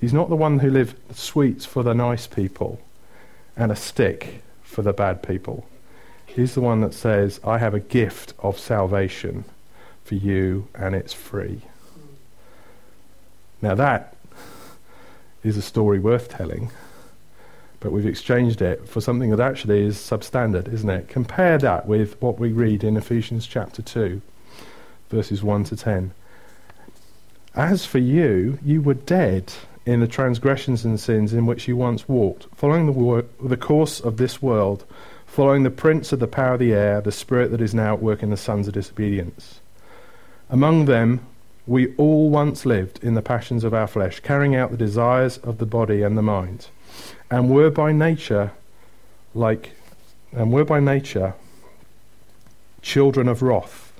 He's 0.00 0.14
not 0.14 0.30
the 0.30 0.36
one 0.36 0.60
who 0.60 0.70
lives 0.70 0.94
sweets 1.12 1.66
for 1.66 1.82
the 1.82 1.92
nice 1.92 2.26
people 2.26 2.80
and 3.58 3.72
a 3.72 3.76
stick 3.76 4.42
for 4.62 4.82
the 4.82 4.92
bad 4.92 5.22
people. 5.22 5.66
He's 6.24 6.54
the 6.54 6.60
one 6.60 6.80
that 6.82 6.94
says, 6.94 7.40
I 7.44 7.58
have 7.58 7.74
a 7.74 7.80
gift 7.80 8.32
of 8.38 8.58
salvation 8.58 9.44
for 10.04 10.14
you 10.14 10.68
and 10.74 10.94
it's 10.94 11.12
free. 11.12 11.62
Now 13.60 13.74
that 13.74 14.16
is 15.42 15.56
a 15.56 15.62
story 15.62 15.98
worth 15.98 16.28
telling, 16.28 16.70
but 17.80 17.90
we've 17.92 18.06
exchanged 18.06 18.62
it 18.62 18.88
for 18.88 19.00
something 19.00 19.30
that 19.30 19.40
actually 19.40 19.84
is 19.84 19.96
substandard, 19.96 20.72
isn't 20.72 20.90
it? 20.90 21.08
Compare 21.08 21.58
that 21.58 21.86
with 21.86 22.20
what 22.22 22.38
we 22.38 22.52
read 22.52 22.84
in 22.84 22.96
Ephesians 22.96 23.46
chapter 23.46 23.82
2, 23.82 24.22
verses 25.10 25.42
1 25.42 25.64
to 25.64 25.76
10. 25.76 26.12
As 27.54 27.84
for 27.84 27.98
you, 27.98 28.58
you 28.64 28.80
were 28.80 28.94
dead 28.94 29.52
in 29.88 30.00
the 30.00 30.06
transgressions 30.06 30.84
and 30.84 31.00
sins 31.00 31.32
in 31.32 31.46
which 31.46 31.66
you 31.66 31.74
once 31.74 32.06
walked, 32.06 32.46
following 32.54 32.84
the, 32.84 32.92
wor- 32.92 33.24
the 33.42 33.56
course 33.56 34.00
of 34.00 34.18
this 34.18 34.42
world, 34.42 34.84
following 35.24 35.62
the 35.62 35.70
prince 35.70 36.12
of 36.12 36.18
the 36.18 36.26
power 36.26 36.52
of 36.52 36.60
the 36.60 36.74
air, 36.74 37.00
the 37.00 37.10
spirit 37.10 37.50
that 37.50 37.62
is 37.62 37.74
now 37.74 37.94
at 37.94 38.02
work 38.02 38.22
in 38.22 38.28
the 38.28 38.36
sons 38.36 38.68
of 38.68 38.74
disobedience. 38.74 39.60
Among 40.50 40.84
them, 40.84 41.26
we 41.66 41.94
all 41.96 42.28
once 42.28 42.66
lived 42.66 43.02
in 43.02 43.14
the 43.14 43.22
passions 43.22 43.64
of 43.64 43.72
our 43.72 43.86
flesh, 43.86 44.20
carrying 44.20 44.54
out 44.54 44.70
the 44.70 44.76
desires 44.76 45.38
of 45.38 45.56
the 45.56 45.64
body 45.64 46.02
and 46.02 46.18
the 46.18 46.22
mind, 46.22 46.66
and 47.30 47.48
were 47.48 47.70
by 47.70 47.90
nature 47.90 48.52
like 49.34 49.72
and 50.32 50.52
were 50.52 50.64
by 50.66 50.80
nature 50.80 51.32
children 52.82 53.26
of 53.26 53.40
wrath, 53.40 53.94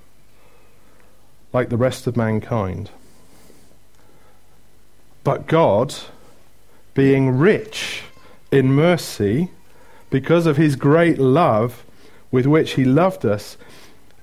like 1.55 1.71
the 1.71 1.79
rest 1.79 2.07
of 2.07 2.15
mankind. 2.15 2.91
But 5.29 5.47
God, 5.47 5.95
being 6.95 7.37
rich 7.37 8.01
in 8.51 8.73
mercy, 8.73 9.51
because 10.09 10.47
of 10.47 10.57
his 10.57 10.75
great 10.75 11.19
love 11.19 11.85
with 12.31 12.47
which 12.47 12.77
he 12.77 12.87
loved 12.87 13.27
us, 13.27 13.59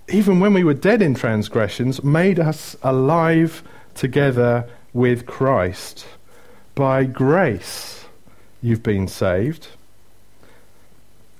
even 0.09 0.39
when 0.39 0.51
we 0.55 0.63
were 0.63 0.73
dead 0.73 1.03
in 1.03 1.13
transgressions, 1.13 2.03
made 2.03 2.39
us 2.39 2.75
alive 2.81 3.61
together 3.93 4.67
with 4.93 5.27
Christ. 5.27 6.07
By 6.73 7.03
grace 7.03 8.05
you've 8.63 8.81
been 8.81 9.07
saved, 9.07 9.67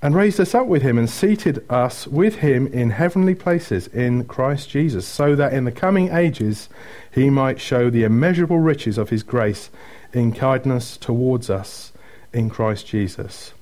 and 0.02 0.16
raised 0.16 0.40
us 0.40 0.54
up 0.54 0.68
with 0.68 0.82
him 0.82 0.98
and 0.98 1.10
seated 1.10 1.66
us 1.70 2.08
with 2.08 2.36
him 2.36 2.68
in 2.68 2.92
heavenly 2.92 3.36
places 3.36 3.88
in 3.88 4.26
Christ 4.26 4.70
Jesus, 4.70 5.08
so 5.08 5.36
that 5.36 5.54
in 5.54 5.66
the 5.66 5.72
coming 5.72 6.10
ages 6.10 6.70
he 7.12 7.30
might 7.30 7.60
show 7.60 7.90
the 7.90 8.04
immeasurable 8.04 8.60
riches 8.60 8.98
of 8.98 9.10
his 9.10 9.24
grace 9.24 9.70
in 10.14 10.32
kindness 10.32 10.98
towards 10.98 11.50
us 11.50 11.92
in 12.34 12.50
Christ 12.50 12.88
Jesus. 12.88 13.54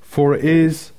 For 0.00 0.34
it 0.34 0.44
is 0.44 0.92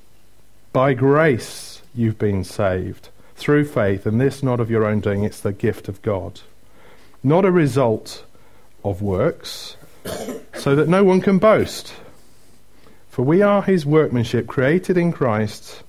by 0.71 0.93
grace 0.93 1.81
you've 1.95 2.19
been 2.19 2.43
saved 2.43 3.09
through 3.35 3.65
faith, 3.65 4.05
and 4.05 4.21
this 4.21 4.43
not 4.43 4.59
of 4.59 4.69
your 4.69 4.85
own 4.85 4.99
doing, 4.99 5.23
it's 5.23 5.41
the 5.41 5.53
gift 5.53 5.87
of 5.87 6.01
God. 6.01 6.41
Not 7.23 7.45
a 7.45 7.51
result 7.51 8.25
of 8.83 9.01
works, 9.01 9.75
so 10.53 10.75
that 10.75 10.87
no 10.87 11.03
one 11.03 11.21
can 11.21 11.39
boast. 11.39 11.93
For 13.13 13.21
we 13.21 13.43
are 13.43 13.61
his 13.61 13.85
workmanship, 13.85 14.47
created 14.47 14.97
in 14.97 15.11
Christ 15.11 15.83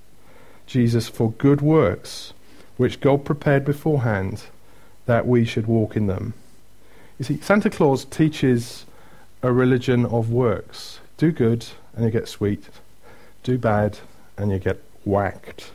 Jesus 0.66 1.08
for 1.08 1.32
good 1.32 1.62
works, 1.62 2.34
which 2.76 3.00
God 3.00 3.24
prepared 3.24 3.64
beforehand 3.64 4.42
that 5.06 5.26
we 5.26 5.46
should 5.46 5.66
walk 5.66 5.96
in 5.96 6.06
them. 6.06 6.34
You 7.18 7.24
see, 7.24 7.40
Santa 7.40 7.70
Claus 7.70 8.04
teaches 8.04 8.84
a 9.42 9.50
religion 9.50 10.04
of 10.04 10.28
works. 10.28 11.00
Do 11.16 11.32
good 11.32 11.64
and 11.96 12.04
you 12.04 12.10
get 12.10 12.28
sweet. 12.28 12.68
Do 13.42 13.56
bad 13.56 14.00
and 14.36 14.50
you 14.50 14.58
get 14.58 14.82
whacked. 15.06 15.70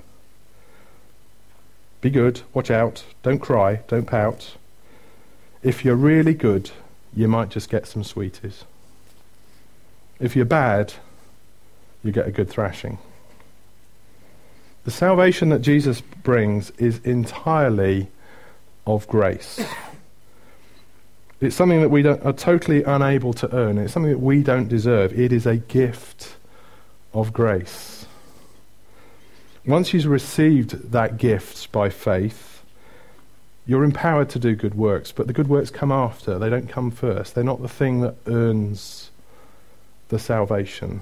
Be 2.01 2.11
good, 2.11 2.41
watch 2.53 2.69
out, 2.69 3.05
don't 3.23 3.39
cry, 3.39 3.77
don't 3.87 4.05
pout. 4.05 4.55
If 5.63 5.83
you're 5.83 5.95
really 5.95 6.35
good, 6.35 6.69
you 7.15 7.27
might 7.27 7.49
just 7.49 7.71
get 7.71 7.87
some 7.87 8.03
sweeties. 8.03 8.65
If 10.19 10.35
you're 10.35 10.45
bad, 10.45 10.93
you 12.03 12.11
get 12.11 12.27
a 12.27 12.31
good 12.31 12.49
thrashing. 12.49 12.97
The 14.85 14.91
salvation 14.91 15.49
that 15.49 15.59
Jesus 15.59 16.01
brings 16.01 16.71
is 16.71 16.99
entirely 16.99 18.07
of 18.87 19.07
grace. 19.07 19.63
It's 21.41 21.55
something 21.55 21.81
that 21.81 21.89
we 21.89 22.05
are 22.05 22.33
totally 22.33 22.83
unable 22.83 23.33
to 23.33 23.55
earn. 23.55 23.77
It's 23.77 23.93
something 23.93 24.11
that 24.11 24.19
we 24.19 24.43
don't 24.43 24.67
deserve. 24.67 25.17
It 25.17 25.31
is 25.31 25.45
a 25.45 25.57
gift 25.57 26.35
of 27.13 27.31
grace. 27.31 28.05
Once 29.65 29.93
you've 29.93 30.05
received 30.05 30.91
that 30.91 31.17
gift 31.17 31.71
by 31.71 31.89
faith, 31.89 32.61
you're 33.65 33.83
empowered 33.83 34.29
to 34.29 34.39
do 34.39 34.55
good 34.55 34.75
works, 34.75 35.11
but 35.11 35.27
the 35.27 35.33
good 35.33 35.47
works 35.47 35.69
come 35.69 35.91
after. 35.91 36.39
They 36.39 36.49
don't 36.49 36.67
come 36.67 36.89
first. 36.89 37.35
They're 37.35 37.43
not 37.43 37.61
the 37.61 37.69
thing 37.69 38.01
that 38.01 38.15
earns 38.25 39.11
the 40.07 40.17
salvation. 40.17 41.01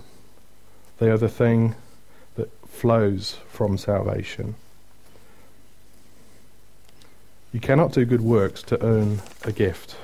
They 0.99 1.09
are 1.09 1.17
the 1.17 1.29
thing 1.29 1.75
that 2.35 2.49
flows 2.67 3.37
from 3.49 3.77
salvation. 3.77 4.55
You 7.53 7.59
cannot 7.59 7.91
do 7.91 8.05
good 8.05 8.21
works 8.21 8.61
to 8.63 8.83
earn 8.83 9.21
a 9.43 9.51
gift. 9.51 9.95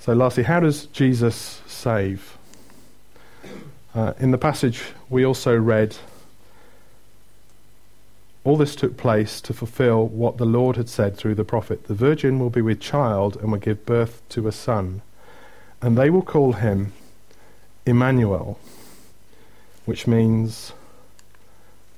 So, 0.00 0.14
lastly, 0.14 0.44
how 0.44 0.60
does 0.60 0.86
Jesus 0.86 1.60
save? 1.66 2.38
Uh, 3.94 4.14
in 4.18 4.30
the 4.30 4.38
passage 4.38 4.82
we 5.08 5.24
also 5.24 5.56
read, 5.58 5.96
all 8.44 8.56
this 8.56 8.74
took 8.74 8.96
place 8.96 9.40
to 9.42 9.52
fulfill 9.52 10.06
what 10.06 10.38
the 10.38 10.46
Lord 10.46 10.76
had 10.76 10.88
said 10.88 11.16
through 11.16 11.34
the 11.34 11.44
prophet 11.44 11.84
The 11.84 11.94
virgin 11.94 12.38
will 12.38 12.50
be 12.50 12.62
with 12.62 12.80
child 12.80 13.36
and 13.36 13.52
will 13.52 13.58
give 13.58 13.84
birth 13.84 14.22
to 14.30 14.48
a 14.48 14.52
son, 14.52 15.02
and 15.82 15.96
they 15.96 16.10
will 16.10 16.22
call 16.22 16.52
him 16.52 16.92
Emmanuel, 17.86 18.58
which 19.84 20.06
means 20.06 20.72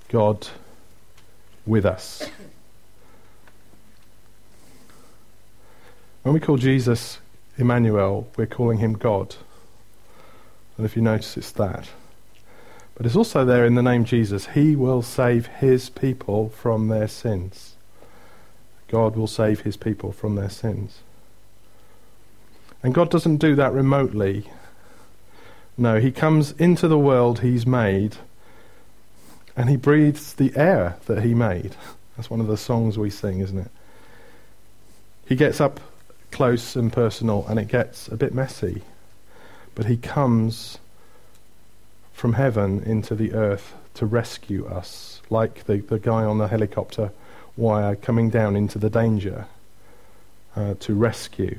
God 0.08 0.48
with 1.66 1.84
us. 1.84 2.28
When 6.22 6.34
we 6.34 6.40
call 6.40 6.56
Jesus 6.56 7.18
Emmanuel, 7.58 8.28
we're 8.36 8.46
calling 8.46 8.78
him 8.78 8.92
God. 8.92 9.34
And 10.76 10.86
if 10.86 10.96
you 10.96 11.02
notice, 11.02 11.36
it's 11.36 11.50
that. 11.52 11.88
But 12.94 13.06
it's 13.06 13.16
also 13.16 13.44
there 13.44 13.66
in 13.66 13.74
the 13.74 13.82
name 13.82 14.04
Jesus. 14.04 14.46
He 14.48 14.76
will 14.76 15.02
save 15.02 15.46
his 15.46 15.90
people 15.90 16.50
from 16.50 16.88
their 16.88 17.08
sins. 17.08 17.74
God 18.88 19.16
will 19.16 19.26
save 19.26 19.60
his 19.60 19.76
people 19.76 20.12
from 20.12 20.36
their 20.36 20.50
sins. 20.50 21.00
And 22.82 22.94
God 22.94 23.10
doesn't 23.10 23.36
do 23.36 23.54
that 23.54 23.72
remotely. 23.72 24.50
No, 25.76 26.00
he 26.00 26.10
comes 26.10 26.52
into 26.52 26.88
the 26.88 26.98
world 26.98 27.40
he's 27.40 27.66
made 27.66 28.16
and 29.56 29.68
he 29.68 29.76
breathes 29.76 30.34
the 30.34 30.52
air 30.56 30.96
that 31.06 31.22
he 31.22 31.34
made. 31.34 31.76
That's 32.16 32.30
one 32.30 32.40
of 32.40 32.46
the 32.46 32.56
songs 32.56 32.98
we 32.98 33.10
sing, 33.10 33.40
isn't 33.40 33.58
it? 33.58 33.70
He 35.26 35.36
gets 35.36 35.60
up 35.60 35.80
close 36.30 36.76
and 36.76 36.92
personal 36.92 37.46
and 37.48 37.58
it 37.58 37.68
gets 37.68 38.08
a 38.08 38.16
bit 38.16 38.34
messy. 38.34 38.82
But 39.74 39.86
he 39.86 39.96
comes 39.96 40.78
from 42.12 42.34
heaven 42.34 42.82
into 42.82 43.14
the 43.14 43.32
earth 43.32 43.74
to 43.94 44.06
rescue 44.06 44.66
us, 44.66 45.22
like 45.30 45.64
the, 45.64 45.78
the 45.78 45.98
guy 45.98 46.24
on 46.24 46.38
the 46.38 46.48
helicopter 46.48 47.12
wire 47.56 47.96
coming 47.96 48.30
down 48.30 48.56
into 48.56 48.78
the 48.78 48.90
danger 48.90 49.46
uh, 50.56 50.74
to 50.80 50.94
rescue. 50.94 51.58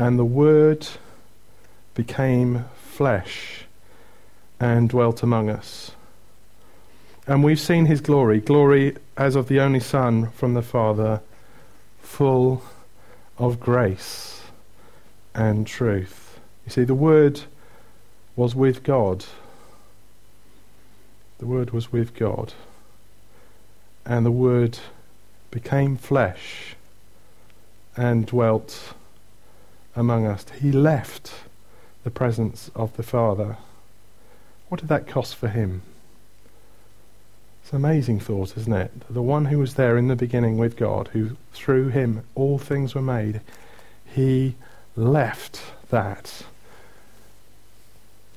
And 0.00 0.18
the 0.18 0.24
Word 0.24 0.88
became 1.94 2.64
flesh 2.74 3.66
and 4.58 4.88
dwelt 4.88 5.22
among 5.22 5.50
us. 5.50 5.90
And 7.26 7.44
we've 7.44 7.60
seen 7.60 7.84
his 7.84 8.00
glory, 8.00 8.40
glory 8.40 8.96
as 9.18 9.36
of 9.36 9.48
the 9.48 9.60
only 9.60 9.78
Son 9.78 10.30
from 10.30 10.54
the 10.54 10.62
Father, 10.62 11.20
full 12.00 12.62
of 13.36 13.60
grace 13.60 14.40
and 15.34 15.66
truth. 15.66 16.40
You 16.64 16.72
see, 16.72 16.84
the 16.84 16.94
Word 16.94 17.42
was 18.36 18.54
with 18.54 18.82
God. 18.82 19.26
The 21.40 21.46
Word 21.46 21.72
was 21.72 21.92
with 21.92 22.14
God. 22.14 22.54
And 24.06 24.24
the 24.24 24.32
Word 24.32 24.78
became 25.50 25.98
flesh 25.98 26.74
and 27.98 28.24
dwelt 28.24 28.94
among 30.00 30.26
us. 30.26 30.44
He 30.60 30.72
left 30.72 31.32
the 32.02 32.10
presence 32.10 32.70
of 32.74 32.96
the 32.96 33.02
Father. 33.02 33.56
What 34.68 34.80
did 34.80 34.88
that 34.88 35.06
cost 35.06 35.36
for 35.36 35.48
him? 35.48 35.82
It's 37.62 37.72
an 37.72 37.76
amazing 37.76 38.20
thought, 38.20 38.56
isn't 38.56 38.72
it? 38.72 38.90
The 39.08 39.22
one 39.22 39.44
who 39.44 39.58
was 39.58 39.74
there 39.74 39.96
in 39.96 40.08
the 40.08 40.16
beginning 40.16 40.58
with 40.58 40.76
God, 40.76 41.08
who 41.08 41.36
through 41.52 41.88
him 41.88 42.24
all 42.34 42.58
things 42.58 42.94
were 42.94 43.02
made, 43.02 43.42
he 44.04 44.56
left 44.96 45.62
that 45.90 46.42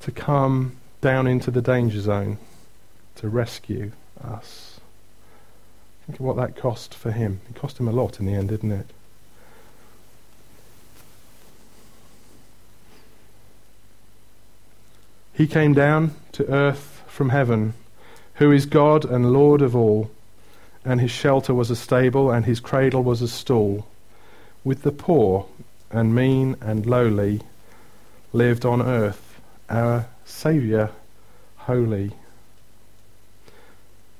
to 0.02 0.10
come 0.12 0.76
down 1.00 1.26
into 1.26 1.50
the 1.50 1.62
danger 1.62 2.00
zone 2.00 2.38
to 3.16 3.28
rescue 3.28 3.92
us. 4.22 4.78
Think 6.06 6.20
of 6.20 6.26
what 6.26 6.36
that 6.36 6.56
cost 6.56 6.94
for 6.94 7.10
him. 7.10 7.40
It 7.48 7.56
cost 7.56 7.80
him 7.80 7.88
a 7.88 7.92
lot 7.92 8.20
in 8.20 8.26
the 8.26 8.34
end, 8.34 8.50
didn't 8.50 8.72
it? 8.72 8.86
He 15.34 15.46
came 15.48 15.74
down 15.74 16.14
to 16.32 16.48
earth 16.48 17.02
from 17.08 17.30
heaven 17.30 17.74
who 18.34 18.50
is 18.52 18.66
God 18.66 19.04
and 19.04 19.32
Lord 19.32 19.62
of 19.62 19.76
all, 19.76 20.10
and 20.84 21.00
his 21.00 21.10
shelter 21.10 21.54
was 21.54 21.70
a 21.70 21.76
stable, 21.76 22.30
and 22.30 22.44
his 22.44 22.60
cradle 22.60 23.02
was 23.02 23.22
a 23.22 23.28
stall. 23.28 23.86
With 24.64 24.82
the 24.82 24.92
poor 24.92 25.46
and 25.90 26.14
mean 26.14 26.56
and 26.60 26.86
lowly 26.86 27.42
lived 28.32 28.64
on 28.64 28.82
earth 28.82 29.40
our 29.68 30.06
Saviour 30.24 30.90
holy. 31.56 32.12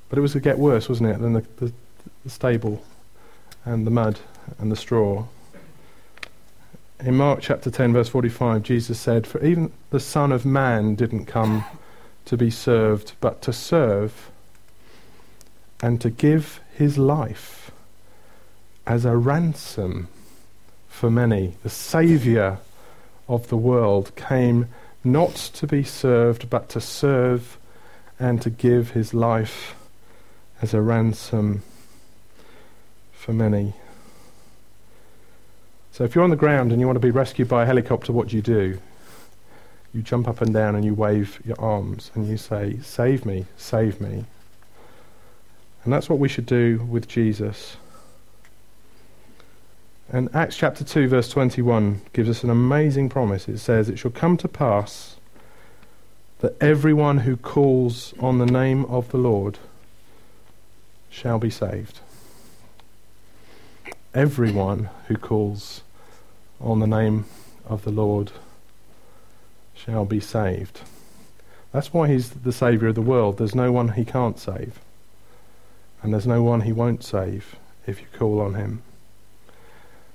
But 0.08 0.18
it 0.18 0.22
was 0.22 0.32
to 0.32 0.40
get 0.40 0.58
worse, 0.58 0.88
wasn't 0.88 1.10
it, 1.10 1.20
than 1.20 1.32
the, 1.34 1.44
the, 1.56 1.72
the 2.24 2.30
stable 2.30 2.84
and 3.64 3.86
the 3.86 3.90
mud 3.90 4.20
and 4.58 4.70
the 4.70 4.76
straw. 4.76 5.26
In 7.00 7.16
Mark 7.16 7.40
chapter 7.42 7.70
10, 7.70 7.92
verse 7.92 8.08
45, 8.08 8.62
Jesus 8.62 9.00
said, 9.00 9.26
For 9.26 9.44
even 9.44 9.72
the 9.90 10.00
Son 10.00 10.30
of 10.30 10.46
Man 10.46 10.94
didn't 10.94 11.26
come 11.26 11.64
to 12.24 12.36
be 12.36 12.50
served, 12.50 13.14
but 13.20 13.42
to 13.42 13.52
serve 13.52 14.30
and 15.82 16.00
to 16.00 16.08
give 16.08 16.60
his 16.72 16.96
life 16.96 17.72
as 18.86 19.04
a 19.04 19.16
ransom 19.16 20.08
for 20.88 21.10
many. 21.10 21.56
The 21.62 21.70
Saviour 21.70 22.58
of 23.28 23.48
the 23.48 23.56
world 23.56 24.14
came 24.14 24.68
not 25.02 25.34
to 25.34 25.66
be 25.66 25.82
served, 25.82 26.48
but 26.48 26.68
to 26.70 26.80
serve 26.80 27.58
and 28.18 28.40
to 28.40 28.50
give 28.50 28.92
his 28.92 29.12
life 29.12 29.74
as 30.62 30.72
a 30.72 30.80
ransom 30.80 31.62
for 33.12 33.32
many. 33.32 33.74
So 35.94 36.02
if 36.02 36.12
you're 36.12 36.24
on 36.24 36.30
the 36.30 36.36
ground 36.36 36.72
and 36.72 36.80
you 36.80 36.88
want 36.88 36.96
to 36.96 37.00
be 37.06 37.12
rescued 37.12 37.46
by 37.46 37.62
a 37.62 37.66
helicopter, 37.66 38.12
what 38.12 38.26
do 38.26 38.34
you 38.34 38.42
do? 38.42 38.80
You 39.94 40.02
jump 40.02 40.26
up 40.26 40.40
and 40.40 40.52
down 40.52 40.74
and 40.74 40.84
you 40.84 40.92
wave 40.92 41.40
your 41.44 41.54
arms 41.60 42.10
and 42.16 42.26
you 42.26 42.36
say, 42.36 42.80
Save 42.82 43.24
me, 43.24 43.46
save 43.56 44.00
me. 44.00 44.24
And 45.84 45.92
that's 45.92 46.08
what 46.08 46.18
we 46.18 46.28
should 46.28 46.46
do 46.46 46.84
with 46.90 47.06
Jesus. 47.06 47.76
And 50.10 50.34
Acts 50.34 50.56
chapter 50.56 50.82
2, 50.82 51.06
verse 51.06 51.28
21 51.28 52.00
gives 52.12 52.28
us 52.28 52.42
an 52.42 52.50
amazing 52.50 53.08
promise. 53.08 53.46
It 53.46 53.58
says, 53.58 53.88
It 53.88 53.96
shall 53.96 54.10
come 54.10 54.36
to 54.38 54.48
pass 54.48 55.14
that 56.40 56.60
everyone 56.60 57.18
who 57.18 57.36
calls 57.36 58.14
on 58.18 58.38
the 58.38 58.46
name 58.46 58.84
of 58.86 59.12
the 59.12 59.18
Lord 59.18 59.60
shall 61.08 61.38
be 61.38 61.50
saved. 61.50 62.00
Everyone 64.14 64.90
who 65.08 65.16
calls 65.16 65.82
on 66.60 66.78
the 66.78 66.86
name 66.86 67.24
of 67.66 67.82
the 67.82 67.90
Lord 67.90 68.30
shall 69.74 70.04
be 70.04 70.20
saved. 70.20 70.82
That's 71.72 71.92
why 71.92 72.06
he's 72.06 72.30
the 72.30 72.52
Saviour 72.52 72.90
of 72.90 72.94
the 72.94 73.02
world. 73.02 73.38
There's 73.38 73.56
no 73.56 73.72
one 73.72 73.88
he 73.88 74.04
can't 74.04 74.38
save. 74.38 74.78
And 76.00 76.12
there's 76.12 76.28
no 76.28 76.44
one 76.44 76.60
he 76.60 76.72
won't 76.72 77.02
save 77.02 77.56
if 77.88 78.00
you 78.00 78.06
call 78.16 78.40
on 78.40 78.54
him. 78.54 78.82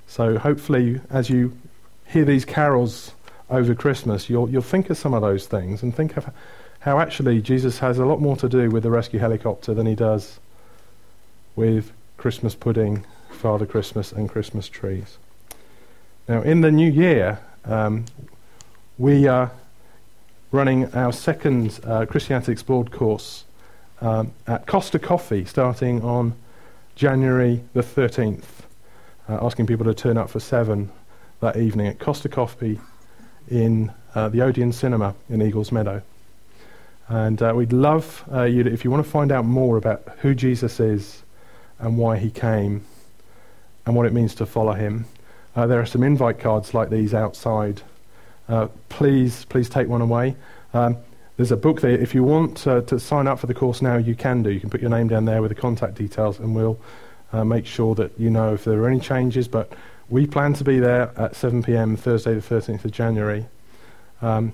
So 0.06 0.38
hopefully, 0.38 1.02
as 1.10 1.28
you 1.28 1.54
hear 2.06 2.24
these 2.24 2.46
carols 2.46 3.12
over 3.50 3.74
Christmas, 3.74 4.30
you'll, 4.30 4.48
you'll 4.48 4.62
think 4.62 4.88
of 4.88 4.96
some 4.96 5.12
of 5.12 5.20
those 5.20 5.46
things 5.46 5.82
and 5.82 5.94
think 5.94 6.16
of 6.16 6.30
how 6.80 6.98
actually 6.98 7.42
Jesus 7.42 7.80
has 7.80 7.98
a 7.98 8.06
lot 8.06 8.20
more 8.20 8.36
to 8.36 8.48
do 8.48 8.70
with 8.70 8.82
the 8.82 8.90
rescue 8.90 9.20
helicopter 9.20 9.74
than 9.74 9.84
he 9.84 9.94
does 9.94 10.40
with 11.54 11.92
Christmas 12.16 12.54
pudding, 12.54 13.04
Father 13.40 13.64
Christmas, 13.64 14.12
and 14.12 14.28
Christmas 14.28 14.68
trees. 14.68 15.16
Now, 16.28 16.42
in 16.42 16.60
the 16.60 16.70
new 16.70 16.90
year, 16.90 17.40
um, 17.64 18.04
we 18.98 19.26
are 19.26 19.50
running 20.52 20.92
our 20.94 21.10
second 21.10 21.80
uh, 21.84 22.04
Christianity 22.04 22.52
Explored 22.52 22.92
course 22.92 23.44
um, 24.02 24.32
at 24.46 24.66
Costa 24.66 24.98
Coffee 24.98 25.46
starting 25.46 26.02
on 26.02 26.34
January 26.96 27.62
the 27.72 27.80
13th 27.80 28.44
uh, 29.26 29.38
asking 29.40 29.66
people 29.66 29.86
to 29.86 29.94
turn 29.94 30.18
up 30.18 30.28
for 30.28 30.40
seven 30.40 30.90
that 31.40 31.56
evening 31.56 31.86
at 31.86 31.98
Costa 31.98 32.28
Coffee 32.28 32.78
in 33.48 33.90
uh, 34.14 34.28
the 34.28 34.42
Odeon 34.42 34.70
Cinema 34.70 35.14
in 35.30 35.40
Eagles 35.40 35.72
Meadow. 35.72 36.02
And 37.08 37.40
uh, 37.40 37.54
we'd 37.56 37.72
love 37.72 38.22
uh, 38.30 38.42
you 38.42 38.64
to, 38.64 38.70
if 38.70 38.84
you 38.84 38.90
want 38.90 39.02
to 39.02 39.10
find 39.10 39.32
out 39.32 39.46
more 39.46 39.78
about 39.78 40.02
who 40.18 40.34
Jesus 40.34 40.78
is 40.78 41.22
and 41.78 41.96
why 41.96 42.18
he 42.18 42.30
came 42.30 42.84
and 43.86 43.94
what 43.94 44.06
it 44.06 44.12
means 44.12 44.34
to 44.36 44.46
follow 44.46 44.72
him, 44.72 45.06
uh, 45.56 45.66
there 45.66 45.80
are 45.80 45.86
some 45.86 46.02
invite 46.02 46.38
cards 46.38 46.74
like 46.74 46.90
these 46.90 47.14
outside. 47.14 47.82
Uh, 48.48 48.68
please, 48.88 49.44
please 49.46 49.68
take 49.68 49.88
one 49.88 50.00
away. 50.00 50.36
Um, 50.74 50.96
there's 51.36 51.52
a 51.52 51.56
book 51.56 51.80
there. 51.80 51.92
If 51.92 52.14
you 52.14 52.22
want 52.22 52.66
uh, 52.66 52.82
to 52.82 53.00
sign 53.00 53.26
up 53.26 53.38
for 53.38 53.46
the 53.46 53.54
course 53.54 53.80
now, 53.80 53.96
you 53.96 54.14
can 54.14 54.42
do. 54.42 54.50
You 54.50 54.60
can 54.60 54.70
put 54.70 54.80
your 54.80 54.90
name 54.90 55.08
down 55.08 55.24
there 55.24 55.40
with 55.40 55.48
the 55.48 55.54
contact 55.54 55.94
details, 55.94 56.38
and 56.38 56.54
we'll 56.54 56.78
uh, 57.32 57.44
make 57.44 57.66
sure 57.66 57.94
that 57.94 58.12
you 58.18 58.30
know 58.30 58.54
if 58.54 58.64
there 58.64 58.78
are 58.80 58.88
any 58.88 59.00
changes. 59.00 59.48
But 59.48 59.72
we 60.10 60.26
plan 60.26 60.52
to 60.54 60.64
be 60.64 60.78
there 60.78 61.12
at 61.16 61.36
7 61.36 61.62
p.m. 61.62 61.96
Thursday, 61.96 62.34
the 62.34 62.40
13th 62.40 62.84
of 62.84 62.90
January. 62.90 63.46
Um, 64.20 64.52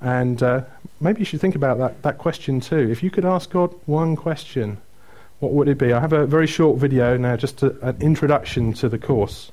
and 0.00 0.42
uh, 0.42 0.62
maybe 1.00 1.20
you 1.20 1.24
should 1.24 1.40
think 1.40 1.54
about 1.54 1.78
that, 1.78 2.02
that 2.02 2.18
question 2.18 2.60
too. 2.60 2.90
If 2.90 3.02
you 3.02 3.10
could 3.10 3.24
ask 3.24 3.50
God 3.50 3.72
one 3.86 4.16
question, 4.16 4.78
what 5.42 5.54
would 5.54 5.68
it 5.68 5.76
be? 5.76 5.92
I 5.92 5.98
have 5.98 6.12
a 6.12 6.24
very 6.24 6.46
short 6.46 6.78
video 6.78 7.16
now, 7.16 7.36
just 7.36 7.64
an 7.64 7.96
introduction 8.00 8.72
to 8.74 8.88
the 8.88 8.96
course. 8.96 9.50